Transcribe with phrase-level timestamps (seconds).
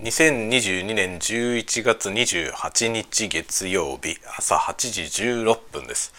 [0.00, 6.12] 2022年11月28日月曜日朝8時16分です。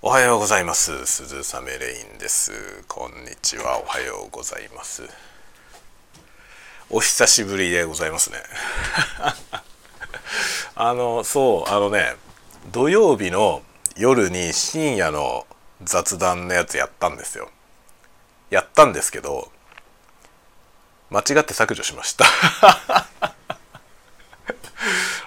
[0.00, 1.04] おはようございます。
[1.04, 2.84] 鈴雨レインです。
[2.86, 3.82] こんにちは。
[3.82, 5.02] おはようございます。
[6.88, 8.38] お久しぶりでございますね。
[10.76, 12.14] あのそうあのね
[12.70, 13.64] 土曜日の
[13.96, 15.48] 夜に深夜の
[15.82, 17.50] 雑談のやつやったんですよ。
[18.50, 19.50] やったんですけど
[21.10, 22.24] 間違って削除しました。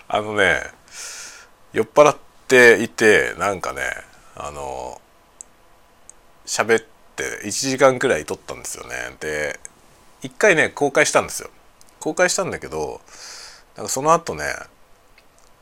[0.08, 0.62] あのね
[1.74, 2.18] 酔っ払っ
[2.48, 3.82] ていてなんかね
[4.36, 5.02] あの
[6.46, 9.16] 喋って1時間くらい撮ったんですよね。
[9.20, 9.60] で
[10.24, 11.50] 1回ね公開したんですよ。
[12.00, 13.02] 公開したんだけど
[13.76, 14.44] なんかその後ね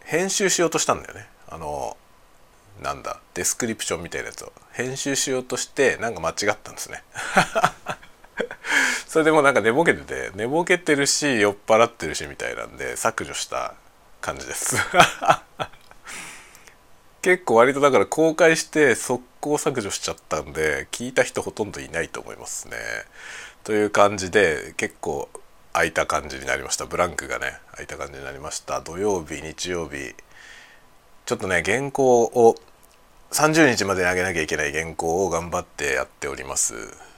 [0.03, 1.27] 編集しようとしたんだよね。
[1.47, 1.95] あの
[2.81, 4.51] なんだデスクリプションみたいなやつを。
[4.71, 7.03] 編集しようとしてなんか間違ったんですね。
[9.09, 13.73] それでもなんか寝ぼけてて寝ぼけてるし酔っ払ってるしみたいなんで削除した
[14.21, 14.75] 感じです。
[17.23, 22.77] 結構割とだから公開して速攻削除しちゃったんで聞いた人ほとんどいないと思いますね。
[23.63, 25.27] という感じで結構
[25.73, 26.85] 空いた感じになりました。
[26.85, 28.79] ブランクがね空いた感じになりました。
[28.81, 30.13] 土曜日日曜日
[31.25, 32.55] ちょっとね原稿を
[33.31, 37.09] 30日までに上げなきゃいけない原稿を頑張ってやっております。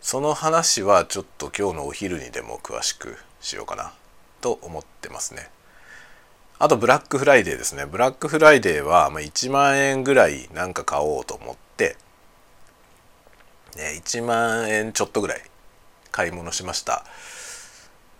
[0.00, 3.92] その話はちょっと今日のお昼にでも詳しくしようかな
[4.40, 5.50] と思ってますね。
[6.60, 7.86] あとブラックフライデーですね。
[7.86, 11.96] ブラックフライデーは1万円ぐらいなんか買おうと思って、
[13.76, 15.42] ね、1万円ちょっとぐらい
[16.10, 17.04] 買い物しました。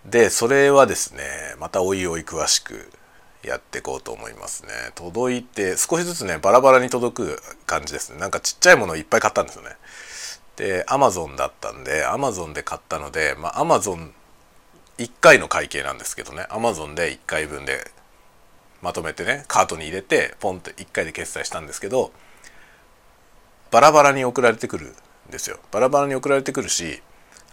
[0.05, 1.25] で、それはですね、
[1.59, 2.91] またおいおい詳しく
[3.43, 4.71] やっていこうと思いますね。
[4.95, 8.21] 届いて少しずつね、バラバラに届く感じですね。
[8.21, 9.71] なんかちっちゃいものをいっぱい買ったんですよね。
[10.59, 14.13] でアマゾンだったんでアマゾンで買ったのでまあアマゾン
[14.99, 17.93] 1回の会計なんですけどねアマゾンで1回分で
[18.83, 22.11] まとめてねカートに入れてポンって1回で決済したんですけど
[23.71, 24.95] バラバラに送られてくる
[25.29, 25.59] んですよ。
[25.71, 27.03] バラバラに送られてくるし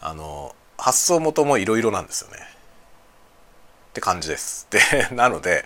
[0.02, 2.38] あの発送元もいろいろなんですよね。
[2.38, 4.68] って感じです。
[4.72, 4.80] で
[5.14, 5.64] なので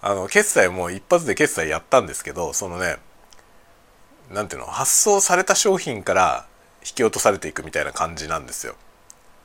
[0.00, 2.98] あの決済も一発で決済やったんですけどそのね
[4.30, 6.46] 何ていうの発送された商品から
[6.86, 8.76] 引き落とされていくみたいな感じなんですよ。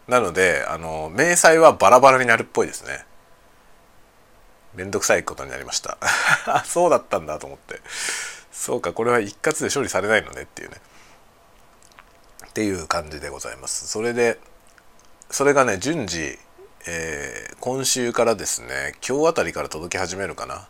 [0.07, 3.06] なのであの明細はバラバラになるっぽいですね。
[4.75, 5.97] めんどくさいことになりました。
[6.66, 7.81] そうだったんだと思って。
[8.52, 10.78] そうかこれは一括で処理されないのねっていうね。
[12.47, 13.88] っていう感じでございます。
[13.88, 14.40] それで
[15.31, 16.38] それがね順次、
[16.85, 20.68] えー、今週からですね今日あたりから届き始めるかな。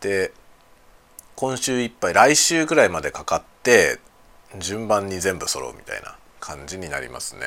[0.00, 0.32] で
[1.34, 3.98] 今週いっぱい来週くらいまでかかって
[4.58, 7.42] 順番に全部揃うみたいな感じになりますね。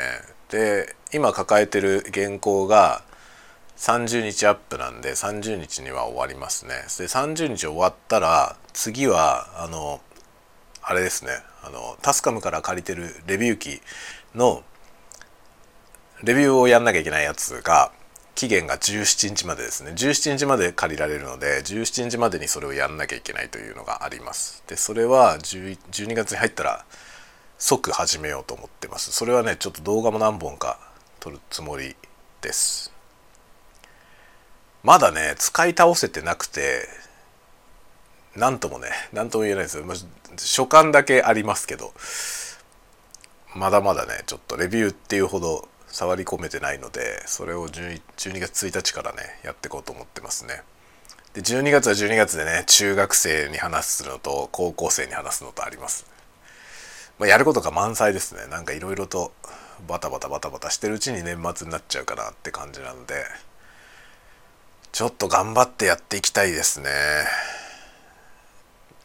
[0.50, 3.04] で今抱えてる原稿が
[3.78, 6.76] 30日アップなんで30日には終わりますね。
[6.98, 10.02] で30日終わったら次はあの
[10.82, 11.32] あれですね
[11.64, 13.82] あのタスカムから借りてるレビュー機
[14.34, 14.64] の
[16.24, 17.92] レビューをやんなきゃいけないやつが
[18.36, 19.92] 期限が17日までですね。
[19.92, 24.64] 17日まで借りられるので17日までにそれをやんなきゃいけないというのがあります。
[24.68, 25.78] でそれは12
[26.14, 26.86] 月に入ったら
[27.58, 29.12] 即始めようと思ってます。
[29.12, 30.80] それはねちょっと動画も何本か
[31.20, 31.96] 撮るつもり
[32.42, 32.92] です。
[34.84, 36.88] まだね使い倒せてなくて
[38.36, 39.98] 何ともね何とも言えないですよ、まあ、
[40.38, 41.92] 所感だけありますけど
[43.56, 50.62] まだまだねちょっとレビューっていうほど触り込めてないのでそれを12月1日からねやっていこうと思ってますね。
[51.34, 56.06] で12月は12月でね中学生に話すのと高校生に話すのとあります。
[57.18, 59.32] まあ、やることが満載ですねなんかいろいろと
[59.88, 63.24] バタバタバタバタしてるうちに年末になっちゃうかなって感じなので
[64.92, 66.90] ちょっと頑張ってやっていきたいですね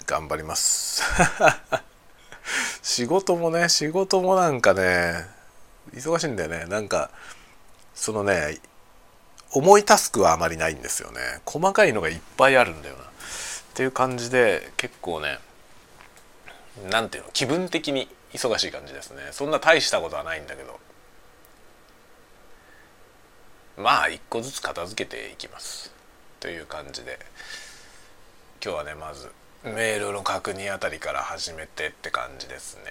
[0.07, 1.05] 頑張ります
[2.83, 5.39] 仕事もね仕事もなんかね
[5.95, 6.67] 忙しいんだよね。
[6.67, 7.11] なんか
[7.95, 8.59] そのね
[9.53, 11.19] 重いタスクはあまりないんですよね。
[11.45, 13.03] 細かいのがいっぱいあるんだよな。
[13.03, 13.07] っ
[13.75, 15.39] ていう感じで結構ね
[16.91, 19.29] 何ていうの気分的に忙しい感じですね。
[19.33, 20.79] そんな大したことはないんだけど。
[23.77, 25.93] まあ一個ずつ片付けていきます。
[26.39, 27.19] という感じで。
[28.63, 29.33] 今日はねまず
[29.65, 32.83] メールの確認あたりから始めてって感じですね。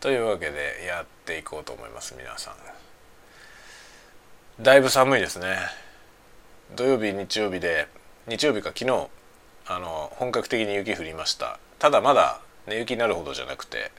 [0.00, 2.54] というわけでやっていこうと思います皆さん。
[4.62, 5.58] だいぶ寒いですね。
[6.74, 7.86] 土曜日日曜日で
[8.26, 9.08] 日曜日か昨日
[9.66, 11.58] あの本格的に雪降りました。
[11.78, 13.92] ただまだ寝雪になるほどじゃなくて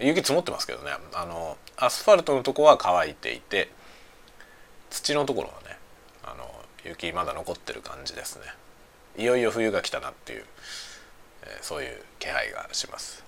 [0.00, 0.90] 雪積もってますけどね。
[1.14, 3.70] あのアスファルトのとこは乾いていて
[4.90, 5.78] 土のところはね
[6.24, 6.50] あの
[6.84, 8.42] 雪まだ残ってる感じですね。
[9.18, 10.44] いよいよ冬が来たなっていう、
[11.44, 13.25] えー、そういう気配がします。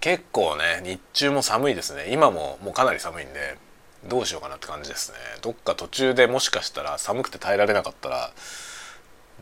[0.00, 2.12] 結構ね日中も寒いですね。
[2.12, 3.58] 今ももうかなり寒いんで
[4.04, 5.18] どうしようかなって感じですね。
[5.42, 8.30] どっか途中でもしかしたら寒くて耐えられなかったら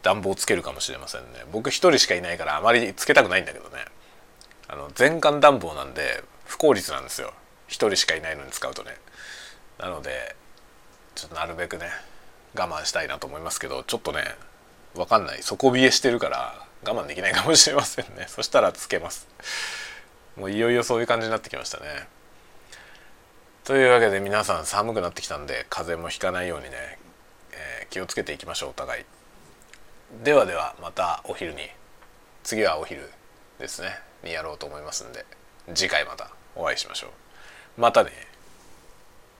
[0.02, 1.44] 暖房つけるかもしれませんね。
[1.52, 3.84] 僕一人しかいないからあまりつけたくないんだけどね。
[4.68, 7.32] あの全館暖房なんで不効率なんですよ。
[7.68, 8.96] 一人しかいないのに使うとね。
[9.78, 10.36] なので
[11.14, 11.88] ちょっとなるべくね
[12.54, 14.22] 我慢したいなと思いますけどちょっとね
[14.94, 15.42] 分かんない。
[15.42, 18.26] 底冷えしてるから我慢できないかもしれませんね。
[18.28, 19.28] そしたらつけます。
[20.36, 22.08] もういよいよそういう感じになってきましたね。
[23.64, 26.98] というわけで皆さん寒くなってきたんで風邪もひかないようにね、
[27.52, 29.04] えー、気をつけていきましょうお互い。
[30.22, 31.69] ではではまたお昼に。
[32.42, 33.10] 次はお昼
[33.58, 33.88] ですね。
[34.22, 35.25] にやろうと思いますんで
[35.75, 37.08] 次回またお会いしましょ
[37.78, 37.80] う。
[37.80, 38.33] またね。